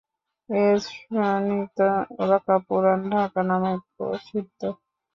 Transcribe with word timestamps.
এর 0.49 0.77
সন্নিহিত 0.87 1.79
এলাকা 2.19 2.55
পুরান 2.65 2.99
ঢাকা 3.11 3.41
নামে 3.49 3.73
প্রসিদ্ধ। 3.93 4.61